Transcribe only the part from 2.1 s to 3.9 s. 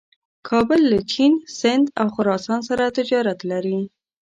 خراسان سره تجارت لري.